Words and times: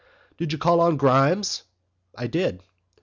"Did 0.35 0.51
you 0.51 0.57
call 0.57 0.81
on 0.81 0.97
Grimes?" 0.97 1.61
"I 2.17 2.25
did." 2.25 2.63